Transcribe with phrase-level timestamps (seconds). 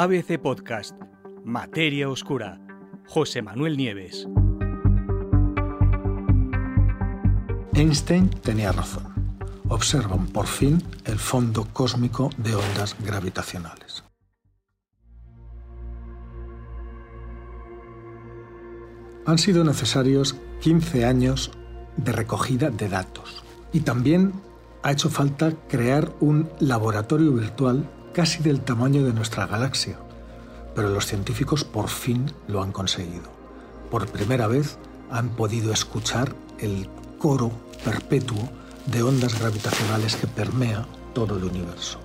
[0.00, 0.94] ABC Podcast,
[1.44, 2.60] Materia Oscura,
[3.08, 4.28] José Manuel Nieves.
[7.74, 9.42] Einstein tenía razón.
[9.68, 14.04] Observan por fin el fondo cósmico de ondas gravitacionales.
[19.26, 21.50] Han sido necesarios 15 años
[21.96, 23.42] de recogida de datos
[23.72, 24.32] y también
[24.84, 29.98] ha hecho falta crear un laboratorio virtual casi del tamaño de nuestra galaxia,
[30.74, 33.30] pero los científicos por fin lo han conseguido.
[33.90, 34.78] Por primera vez
[35.10, 37.50] han podido escuchar el coro
[37.84, 38.48] perpetuo
[38.86, 42.00] de ondas gravitacionales que permea todo el universo.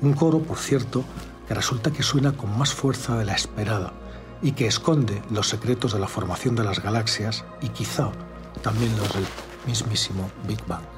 [0.00, 1.04] Un coro, por cierto,
[1.46, 3.92] que resulta que suena con más fuerza de la esperada
[4.42, 8.10] y que esconde los secretos de la formación de las galaxias y quizá
[8.62, 9.26] también los del
[9.66, 10.97] mismísimo Big Bang.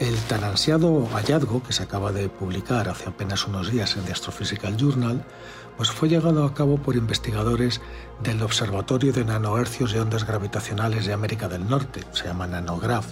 [0.00, 4.12] El tan ansiado hallazgo que se acaba de publicar hace apenas unos días en The
[4.12, 5.26] Astrophysical Journal,
[5.76, 7.82] pues fue llegado a cabo por investigadores
[8.22, 13.08] del Observatorio de Nanohercios y Ondas Gravitacionales de América del Norte, se llama NanoGraph,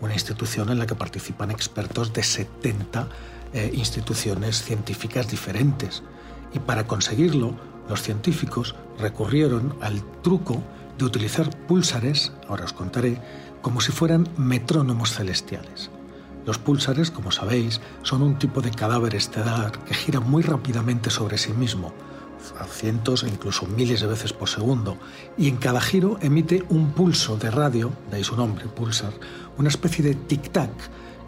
[0.00, 3.08] una institución en la que participan expertos de 70
[3.52, 6.02] eh, instituciones científicas diferentes.
[6.54, 7.54] Y para conseguirlo,
[7.90, 10.62] los científicos recurrieron al truco
[10.96, 13.20] de utilizar púlsares, ahora os contaré,
[13.60, 15.90] como si fueran metrónomos celestiales.
[16.46, 21.38] Los púlsares, como sabéis, son un tipo de cadáver estelar que gira muy rápidamente sobre
[21.38, 21.92] sí mismo,
[22.58, 24.96] a cientos e incluso miles de veces por segundo,
[25.38, 29.12] y en cada giro emite un pulso de radio, de ahí su nombre, pulsar,
[29.56, 30.70] una especie de tic-tac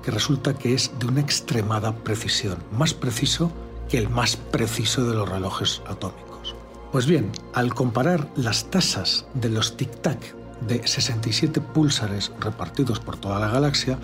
[0.03, 3.53] que resulta que es de una extremada precisión, más preciso
[3.89, 6.57] que el más preciso de los relojes atómicos.
[6.93, 10.19] Pues bien, al comparar las tasas de los tic-tac
[10.67, 13.99] de 67 púlsares repartidos por toda la galaxia,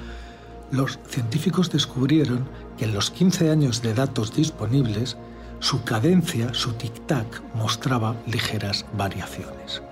[0.70, 5.16] los científicos descubrieron que en los 15 años de datos disponibles,
[5.58, 9.82] su cadencia, su tic-tac, mostraba ligeras variaciones.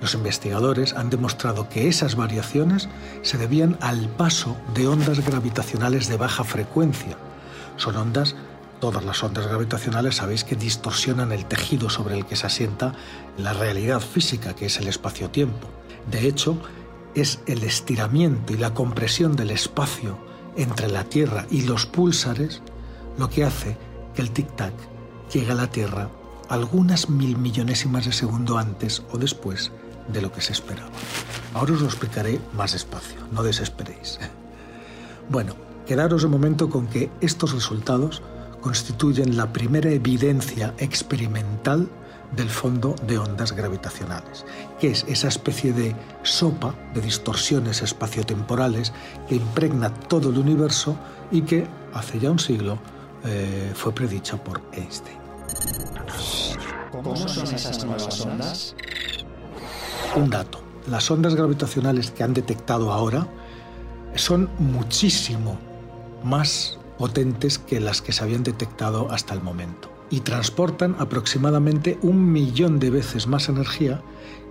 [0.00, 2.88] Los investigadores han demostrado que esas variaciones
[3.22, 7.16] se debían al paso de ondas gravitacionales de baja frecuencia.
[7.76, 8.34] Son ondas,
[8.80, 12.92] todas las ondas gravitacionales sabéis que distorsionan el tejido sobre el que se asienta
[13.38, 15.68] la realidad física, que es el espacio-tiempo.
[16.10, 16.58] De hecho,
[17.16, 20.18] es el estiramiento y la compresión del espacio
[20.54, 22.62] entre la Tierra y los púlsares
[23.18, 23.76] lo que hace
[24.14, 24.74] que el tic-tac
[25.32, 26.10] llegue a la Tierra
[26.50, 29.72] algunas mil millonésimas de segundo antes o después
[30.08, 30.90] de lo que se esperaba.
[31.54, 34.20] Ahora os lo explicaré más despacio, no desesperéis.
[35.28, 35.56] Bueno,
[35.86, 38.22] quedaros de momento con que estos resultados
[38.60, 41.88] constituyen la primera evidencia experimental
[42.34, 44.44] del fondo de ondas gravitacionales,
[44.80, 48.92] que es esa especie de sopa de distorsiones espaciotemporales
[49.28, 50.96] que impregna todo el universo
[51.30, 52.78] y que hace ya un siglo
[53.24, 55.18] eh, fue predicha por Einstein.
[56.92, 58.74] ¿Cómo son esas nuevas ondas?
[60.14, 60.60] Un dato.
[60.88, 63.26] Las ondas gravitacionales que han detectado ahora
[64.14, 65.58] son muchísimo
[66.22, 72.32] más potentes que las que se habían detectado hasta el momento y transportan aproximadamente un
[72.32, 74.02] millón de veces más energía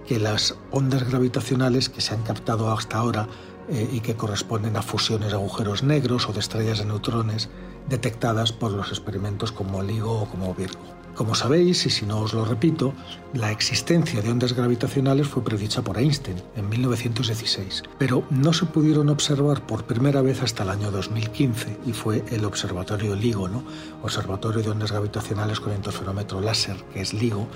[0.08, 3.28] que las ondas gravitacionales que se han captado hasta ahora
[3.70, 7.50] eh, y que corresponden a fusiones de agujeros negros o de estrellas de neutrones
[7.90, 10.95] detectadas por los experimentos como LIGO o como Virgo.
[11.16, 12.94] Como sabéis, y si no os lo repito,
[13.34, 19.08] la existencia de ondas gravitacionales fue predicha por Einstein en 1916, pero no se pudieron
[19.08, 23.64] observar por primera vez hasta el año 2015 y fue el observatorio LIGO, ¿no?
[24.04, 27.48] Observatorio de Ondas Gravitacionales con interferómetro láser, que es LIGO.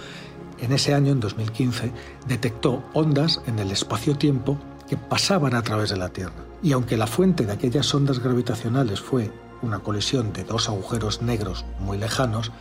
[0.62, 1.92] En ese año, en 2015,
[2.30, 6.46] detectó ondas en el espacio-tiempo que pasaban a través de la Tierra.
[6.64, 9.32] Y aunque la fuente de aquellas ondas gravitacionales fue
[9.62, 12.52] una colisión de dos agujeros negros muy lejanos,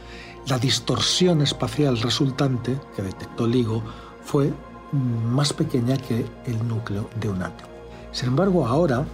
[0.48, 3.82] la distorsión espacial resultante que detectó LIGO
[4.22, 4.52] fue
[4.92, 7.70] más pequeña que el núcleo de un átomo.
[8.12, 9.04] Sin embargo, ahora,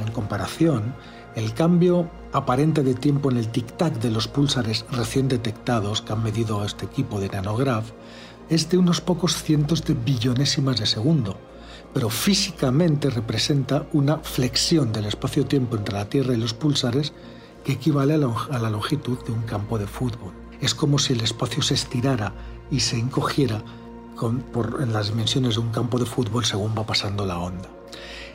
[0.00, 0.94] en comparación,
[1.34, 6.22] el cambio aparente de tiempo en el tic-tac de los púlsares recién detectados que han
[6.22, 7.90] medido este equipo de nanograph
[8.48, 11.36] es de unos pocos cientos de billonésimas de segundo,
[11.92, 17.12] pero físicamente representa una flexión del espacio-tiempo entre la Tierra y los púlsares
[17.64, 20.43] que equivale a la longitud de un campo de fútbol.
[20.64, 22.32] Es como si el espacio se estirara
[22.70, 23.62] y se encogiera
[24.80, 27.68] en las dimensiones de un campo de fútbol según va pasando la onda.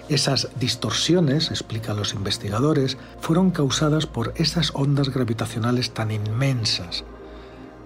[0.09, 7.03] Esas distorsiones, explican los investigadores, fueron causadas por esas ondas gravitacionales tan inmensas.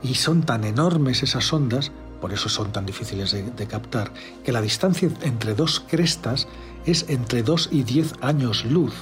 [0.01, 4.11] Y son tan enormes esas ondas, por eso son tan difíciles de, de captar,
[4.43, 6.49] que la distancia entre dos crestas
[6.85, 8.93] es entre 2 y 10 años luz,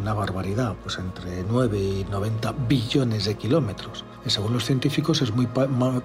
[0.00, 4.04] una barbaridad, pues entre 9 y 90 billones de kilómetros.
[4.24, 5.46] Y según los científicos es muy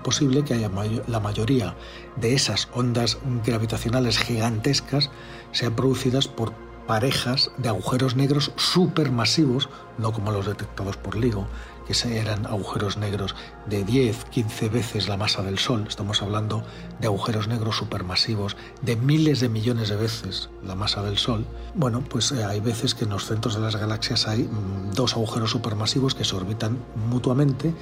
[0.03, 0.69] posible que haya
[1.07, 1.75] la mayoría
[2.15, 5.09] de esas ondas gravitacionales gigantescas
[5.51, 6.53] sean producidas por
[6.87, 11.47] parejas de agujeros negros supermasivos, no como los detectados por LIGO,
[11.85, 13.35] que eran agujeros negros
[13.67, 15.85] de 10, 15 veces la masa del Sol.
[15.87, 16.63] Estamos hablando
[16.99, 21.45] de agujeros negros supermasivos de miles de millones de veces la masa del Sol.
[21.75, 25.13] Bueno, pues eh, hay veces que en los centros de las galaxias hay mm, dos
[25.13, 26.77] agujeros supermasivos que se orbitan
[27.09, 27.73] mutuamente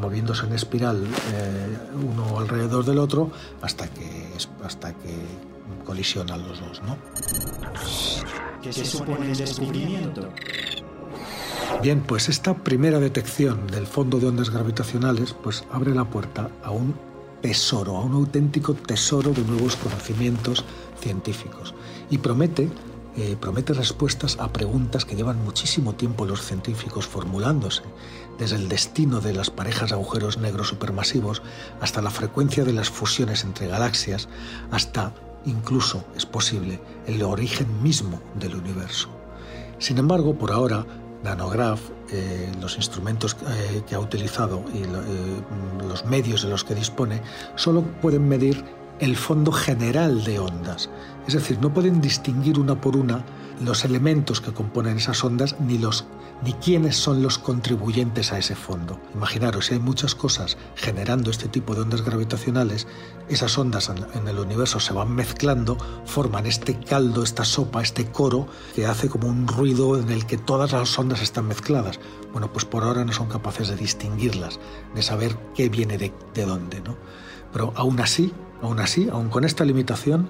[0.00, 3.30] moviéndose en espiral eh, uno alrededor del otro
[3.62, 4.32] hasta que,
[4.64, 5.14] hasta que
[5.84, 6.96] colisionan los dos, ¿no?
[8.62, 10.28] ¿Qué se supone el descubrimiento?
[11.82, 16.70] Bien, pues esta primera detección del fondo de ondas gravitacionales pues abre la puerta a
[16.70, 16.94] un
[17.40, 20.64] tesoro, a un auténtico tesoro de nuevos conocimientos
[21.00, 21.74] científicos
[22.10, 22.68] y promete
[23.20, 27.82] eh, promete respuestas a preguntas que llevan muchísimo tiempo los científicos formulándose,
[28.38, 31.42] desde el destino de las parejas agujeros negros supermasivos
[31.80, 34.28] hasta la frecuencia de las fusiones entre galaxias,
[34.70, 35.12] hasta
[35.46, 39.08] incluso es posible el origen mismo del universo.
[39.80, 40.86] Sin embargo, por ahora,
[41.22, 41.80] Nanograph,
[42.10, 44.86] eh, los instrumentos eh, que ha utilizado y eh,
[45.86, 47.20] los medios de los que dispone,
[47.56, 48.64] solo pueden medir
[49.00, 50.90] el fondo general de ondas.
[51.26, 53.24] Es decir, no pueden distinguir una por una
[53.60, 56.06] los elementos que componen esas ondas ni los
[56.42, 59.00] ni quiénes son los contribuyentes a ese fondo.
[59.14, 62.86] Imaginaros, si hay muchas cosas generando este tipo de ondas gravitacionales,
[63.28, 68.46] esas ondas en el universo se van mezclando, forman este caldo, esta sopa, este coro,
[68.74, 71.98] que hace como un ruido en el que todas las ondas están mezcladas.
[72.32, 74.60] Bueno, pues por ahora no son capaces de distinguirlas,
[74.94, 76.12] de saber qué viene de,
[76.46, 76.96] dónde, ¿no?
[77.52, 78.32] Pero aún así,
[78.62, 80.28] aún así, aún con esta limitación,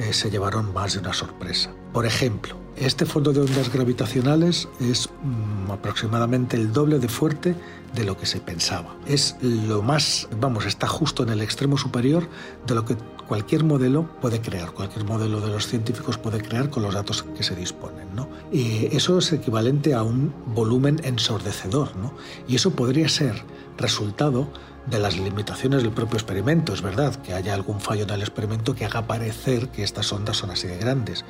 [0.00, 1.70] eh, se llevaron más de una sorpresa.
[1.92, 7.54] Por ejemplo, este fondo de ondas gravitacionales es mm, aproximadamente el doble de fuerte
[7.94, 8.96] de lo que se pensaba.
[9.06, 12.26] Es lo más, vamos, está justo en el extremo superior
[12.66, 12.96] de lo que
[13.28, 17.42] cualquier modelo puede crear, cualquier modelo de los científicos puede crear con los datos que
[17.42, 18.08] se disponen.
[18.14, 18.26] ¿no?
[18.50, 22.14] Y eso es equivalente a un volumen ensordecedor, ¿no?
[22.48, 23.44] y eso podría ser
[23.76, 24.48] resultado
[24.90, 26.74] de las limitaciones del propio experimento.
[26.74, 30.36] Es verdad que haya algún fallo en el experimento que haga parecer que estas ondas
[30.36, 31.24] son así de grandes,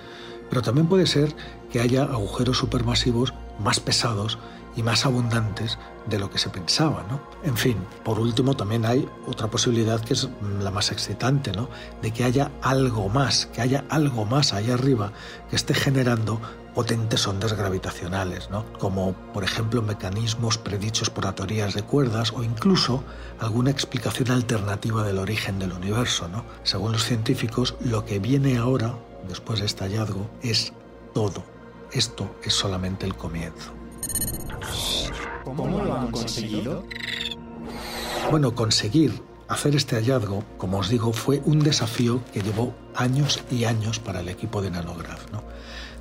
[0.49, 1.35] pero también puede ser
[1.71, 4.39] que haya agujeros supermasivos más pesados
[4.77, 7.05] y más abundantes de lo que se pensaba.
[7.09, 7.21] ¿no?
[7.43, 10.29] En fin, por último también hay otra posibilidad que es
[10.61, 11.69] la más excitante, ¿no?
[12.03, 15.13] de que haya algo más, que haya algo más allá arriba
[15.49, 16.41] que esté generando
[16.75, 18.65] potentes ondas gravitacionales, ¿no?
[18.79, 23.03] como por ejemplo mecanismos predichos por teorías de cuerdas o incluso
[23.41, 26.29] alguna explicación alternativa del origen del universo.
[26.29, 26.45] ¿no?
[26.63, 28.95] Según los científicos, lo que viene ahora
[29.29, 30.73] después de este hallazgo es
[31.13, 31.60] todo.
[31.93, 33.73] Esto es solamente el comienzo.
[35.45, 36.85] ¿Cómo lo han conseguido?
[38.31, 43.65] Bueno, conseguir hacer este hallazgo, como os digo, fue un desafío que llevó años y
[43.65, 45.27] años para el equipo de Nanograph.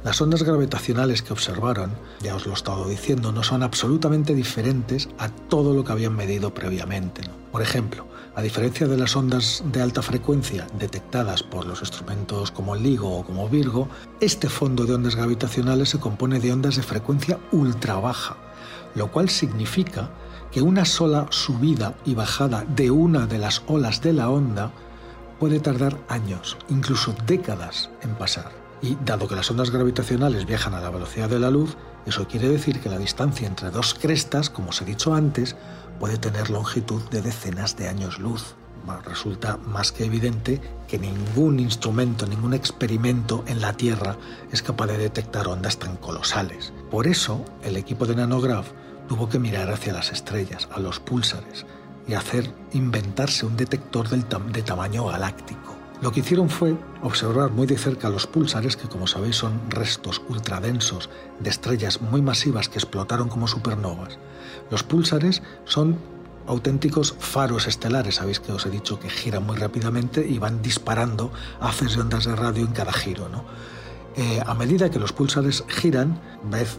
[0.04, 1.92] Las ondas gravitacionales que observaron,
[2.22, 6.16] ya os lo he estado diciendo, no son absolutamente diferentes a todo lo que habían
[6.16, 7.22] medido previamente.
[7.52, 8.08] Por ejemplo,
[8.40, 13.18] a diferencia de las ondas de alta frecuencia detectadas por los instrumentos como el LIGO
[13.18, 13.90] o como Virgo,
[14.22, 18.38] este fondo de ondas gravitacionales se compone de ondas de frecuencia ultra baja,
[18.96, 20.12] lo cual significa
[20.54, 24.72] que una sola subida y bajada de una de las olas de la onda
[25.38, 28.69] puede tardar años, incluso décadas en pasar.
[28.82, 32.50] Y dado que las ondas gravitacionales viajan a la velocidad de la luz, eso quiere
[32.50, 35.56] decir que la distancia entre dos crestas, como os he dicho antes,
[36.00, 38.56] puede tener longitud de decenas de años luz.
[39.06, 44.18] Resulta más que evidente que ningún instrumento, ningún experimento en la Tierra
[44.52, 46.74] es capaz de detectar ondas tan colosales.
[46.90, 48.72] Por eso, el equipo de Nanograph
[49.08, 51.66] tuvo que mirar hacia las estrellas, a los púlsares,
[52.08, 55.79] y hacer inventarse un detector de tamaño galáctico.
[56.02, 60.22] Lo que hicieron fue observar muy de cerca los púlsares, que como sabéis son restos
[60.30, 64.18] ultradensos de estrellas muy masivas que explotaron como supernovas,
[64.72, 65.98] los púlsares son
[66.48, 68.16] auténticos faros estelares.
[68.16, 72.26] Sabéis que os he dicho que giran muy rápidamente y van disparando haces de ondas
[72.26, 73.28] de radio en cada giro.
[73.30, 73.44] ¿no?
[74.16, 76.20] Eh, a medida que los púlsares giran,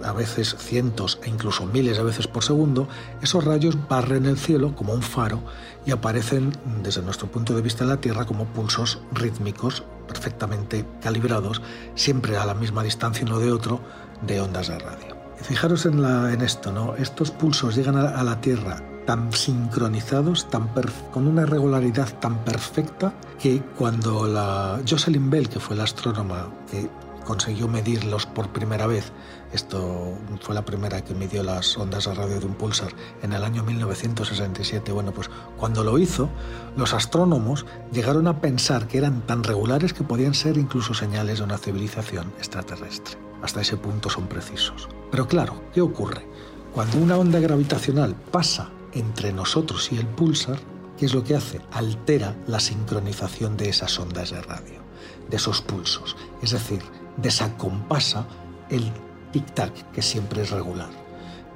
[0.05, 2.89] a veces cientos e incluso miles de veces por segundo,
[3.23, 5.41] esos rayos barren el cielo como un faro
[5.87, 11.63] y aparecen desde nuestro punto de vista en la Tierra como pulsos rítmicos perfectamente calibrados,
[11.95, 13.81] siempre a la misma distancia uno de otro,
[14.27, 15.17] de ondas de radio.
[15.43, 16.05] Fijaros en,
[16.43, 16.97] esto, ¿no?
[16.97, 20.69] Estos pulsos llegan a, la Tierra tan sincronizados, tan
[21.11, 26.91] con una regularidad tan perfecta que cuando la Jocelyn Bell, que fue la astrónoma que
[27.31, 29.13] consiguió medirlos por primera vez,
[29.53, 33.45] esto fue la primera que midió las ondas de radio de un pulsar en el
[33.45, 36.29] año 1967, bueno, pues cuando lo hizo,
[36.77, 41.45] los astrónomos llegaron a pensar que eran tan regulares que podían ser incluso señales de
[41.45, 43.17] una civilización extraterrestre.
[43.43, 44.89] Hasta ese punto son precisos.
[45.13, 46.27] Pero claro, ¿qué ocurre?
[46.75, 50.59] Cuando una onda gravitacional pasa entre nosotros y el pulsar,
[50.99, 51.61] ¿qué es lo que hace?
[51.71, 54.81] Altera la sincronización de esas ondas de radio,
[55.29, 56.17] de esos pulsos.
[56.43, 56.83] Es decir,
[57.23, 58.27] desacompasa
[58.69, 58.93] el
[59.33, 60.91] tic-tac que siempre es regular.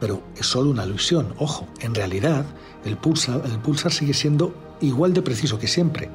[0.00, 2.44] Pero es solo una ilusión, ojo, en realidad
[2.85, 6.11] el pulsar, el pulsar sigue siendo igual de preciso que siempre,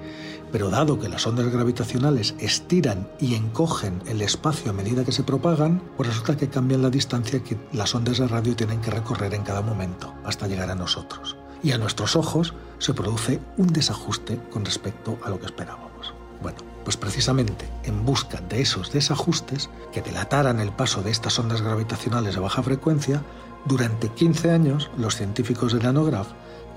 [0.51, 5.24] pero dado que las ondas gravitacionales estiran y encogen el espacio a medida que se
[5.24, 9.34] propagan, pues resulta que cambian la distancia que las ondas de radio tienen que recorrer
[9.34, 11.38] en cada momento hasta llegar a nosotros.
[11.62, 16.13] Y a nuestros ojos se produce un desajuste con respecto a lo que esperábamos.
[16.41, 21.62] Bueno, pues precisamente en busca de esos desajustes que delataran el paso de estas ondas
[21.62, 23.24] gravitacionales de baja frecuencia,
[23.65, 26.29] durante 15 años los científicos de Nanograph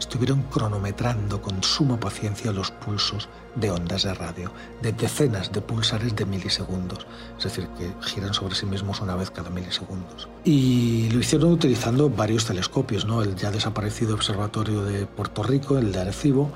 [0.03, 4.51] estuvieron cronometrando con suma paciencia los pulsos de ondas de radio,
[4.83, 7.07] de decenas de pulsares de milisegundos,
[7.39, 10.29] es decir, que giran sobre sí mismos una vez cada milisegundos.
[10.45, 13.23] Y lo hicieron utilizando varios telescopios, ¿no?
[13.23, 16.51] el ya desaparecido Observatorio de Puerto Rico, el de Arecibo,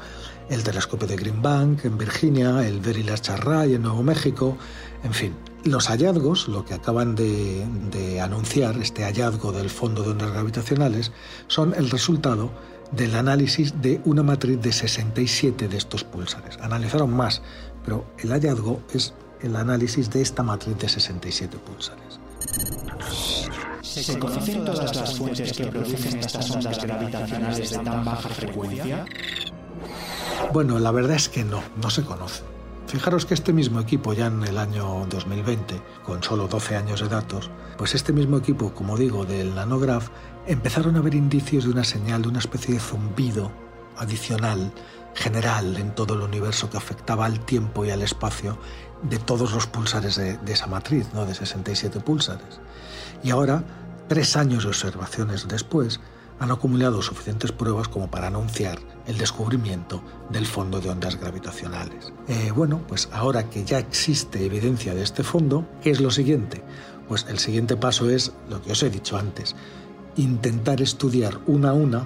[0.49, 4.57] el telescopio de Green Bank en Virginia, el Very Large Array en Nuevo México,
[5.03, 5.35] en fin.
[5.65, 11.11] Los hallazgos, lo que acaban de, anunciar, este hallazgo del fondo de ondas gravitacionales,
[11.49, 12.51] son el resultado
[12.93, 16.57] del análisis de una matriz de 67 de estos pulsares.
[16.59, 17.43] Analizaron más,
[17.85, 22.21] pero el hallazgo es el análisis de esta matriz de 67 pulsares.
[23.83, 29.05] ¿Se conocen todas las fuentes que producen estas ondas gravitacionales de tan baja frecuencia?
[30.53, 32.43] Bueno, la verdad es que no, no se conoce.
[32.87, 37.09] Fijaros que este mismo equipo ya en el año 2020, con solo 12 años de
[37.09, 40.09] datos, pues este mismo equipo, como digo, del nanograph,
[40.47, 43.51] empezaron a ver indicios de una señal, de una especie de zumbido
[43.97, 44.73] adicional,
[45.15, 48.57] general en todo el universo que afectaba al tiempo y al espacio
[49.03, 51.27] de todos los pulsares de, de esa matriz, ¿no?
[51.27, 52.61] de 67 pulsares.
[53.23, 53.65] Y ahora,
[54.09, 56.01] tres años de observaciones después,
[56.39, 62.13] han acumulado suficientes pruebas como para anunciar el descubrimiento del fondo de ondas gravitacionales.
[62.29, 66.63] Eh, bueno, pues ahora que ya existe evidencia de este fondo, ¿qué es lo siguiente?
[67.09, 69.55] Pues el siguiente paso es lo que os he dicho antes,
[70.17, 72.05] intentar estudiar una a una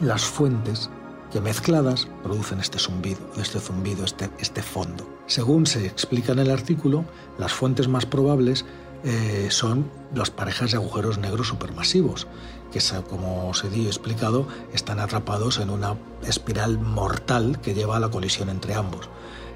[0.00, 0.90] las fuentes
[1.32, 5.06] que mezcladas producen este zumbido, este zumbido, este, este fondo.
[5.26, 7.04] Según se explica en el artículo,
[7.38, 8.64] las fuentes más probables
[9.04, 12.26] eh, son las parejas de agujeros negros supermasivos,
[12.72, 18.10] que como os he explicado, están atrapados en una espiral mortal que lleva a la
[18.10, 19.08] colisión entre ambos.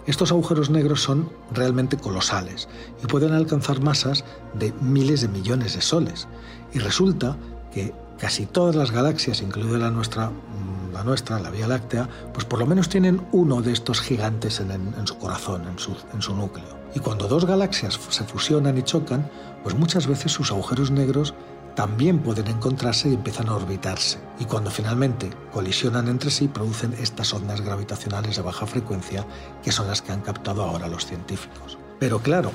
[0.06, 2.68] Estos agujeros negros son realmente colosales
[3.02, 6.26] y pueden alcanzar masas de miles de millones de soles.
[6.72, 7.36] Y resulta
[7.72, 12.44] que casi todas las galaxias, incluida la nuestra, mm, la nuestra, la Vía Láctea, pues
[12.44, 16.81] por lo menos tienen uno de estos gigantes en, su corazón, en su núcleo.
[16.94, 19.30] Y cuando dos galaxias se fusionan y chocan,
[19.62, 21.34] pues muchas veces sus agujeros negros
[21.74, 24.18] también pueden encontrarse y empiezan a orbitarse.
[24.38, 29.26] Y cuando finalmente colisionan entre sí, producen estas ondas gravitacionales de baja frecuencia,
[29.62, 31.78] que son las que han captado ahora los científicos.
[31.98, 32.52] Pero claro,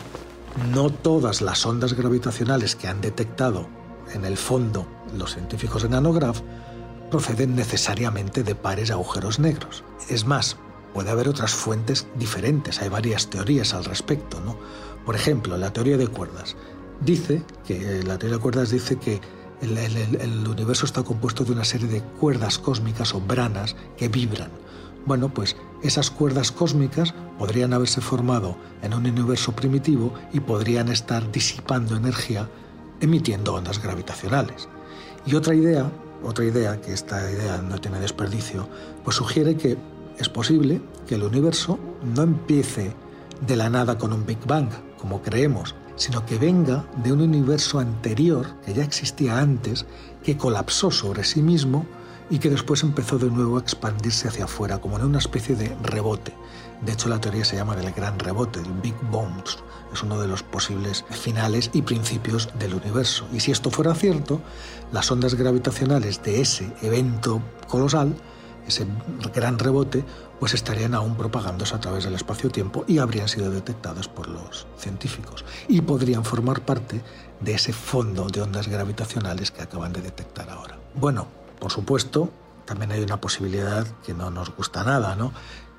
[0.72, 3.67] no todas las ondas gravitacionales que han detectado
[4.13, 6.41] en el fondo los científicos de Nanograph
[7.10, 9.84] proceden necesariamente de pares de agujeros negros.
[10.10, 10.58] Es más,
[10.94, 14.58] puede haber otras fuentes diferentes, hay varias teorías al respecto, ¿no?
[15.06, 16.56] Por ejemplo, la teoría de cuerdas
[17.01, 19.22] dice que la teoría de cuerdas dice que
[19.62, 24.51] el, universo está compuesto de una serie de cuerdas cósmicas o branas que vibran.
[25.06, 31.32] Bueno, pues esas cuerdas cósmicas podrían haberse formado en un universo primitivo y podrían estar
[31.32, 32.50] disipando energía
[33.00, 34.67] emitiendo ondas gravitacionales.
[35.25, 35.89] Y otra idea,
[36.24, 38.67] otra idea, que esta idea no tiene desperdicio,
[39.03, 39.77] pues sugiere que
[40.17, 41.79] es posible que el universo
[42.15, 42.93] no empiece
[43.45, 47.79] de la nada con un Big Bang, como creemos, sino que venga de un universo
[47.79, 49.86] anterior que ya existía antes,
[50.24, 51.86] que colapsó sobre sí mismo
[52.29, 55.75] y que después empezó de nuevo a expandirse hacia afuera, como en una especie de
[55.81, 56.33] rebote.
[56.81, 59.57] De hecho, la teoría se llama del gran rebote, el Big Bounce.
[59.93, 63.25] Es uno de los posibles finales y principios del universo.
[63.31, 64.41] Y si esto fuera cierto,
[64.91, 68.15] las ondas gravitacionales de ese evento colosal,
[68.67, 68.86] ese
[69.33, 70.03] gran rebote,
[70.39, 75.45] pues estarían aún propagándose a través del espacio-tiempo y habrían sido detectadas por los científicos
[75.67, 77.01] y podrían formar parte
[77.39, 80.77] de ese fondo de ondas gravitacionales que acaban de detectar ahora.
[80.95, 81.27] Bueno,
[81.59, 82.29] por supuesto,
[82.65, 85.31] también hay una posibilidad que no nos gusta nada, ¿no?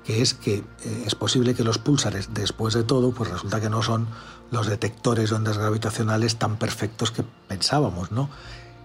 [0.03, 3.69] que es que eh, es posible que los púlsares, después de todo, pues resulta que
[3.69, 4.07] no son
[4.49, 8.29] los detectores de ondas gravitacionales tan perfectos que pensábamos, ¿no?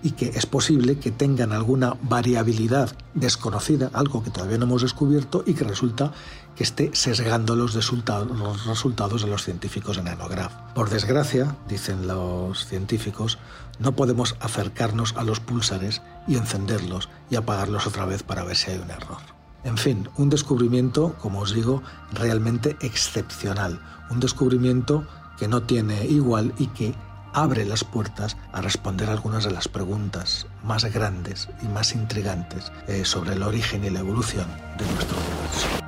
[0.04, 5.42] Y que es posible que tengan alguna variabilidad desconocida, algo que todavía no hemos descubierto
[5.46, 6.12] y que resulta
[6.54, 10.52] que esté sesgando los resultados, los resultados de los científicos en Nanograph.
[10.75, 13.38] Por desgracia, dicen los científicos,
[13.78, 18.70] no podemos acercarnos a los púlsares y encenderlos y apagarlos otra vez para ver si
[18.70, 19.18] hay un error.
[19.64, 21.82] En fin, un descubrimiento, como os digo,
[22.12, 23.80] realmente excepcional.
[24.11, 25.06] Un descubrimiento
[25.38, 26.94] que no tiene igual y que
[27.34, 33.04] abre las puertas a responder algunas de las preguntas más grandes y más intrigantes eh,
[33.04, 34.46] sobre el origen y la evolución
[34.78, 35.84] de nuestro universo.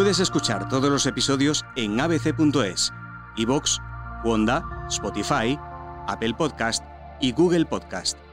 [0.00, 2.92] Puedes escuchar todos los episodios en abc.es,
[3.40, 3.78] iVoox,
[4.24, 5.58] Wanda, Spotify,
[6.06, 6.84] Apple Podcast
[7.20, 8.29] y Google Podcast.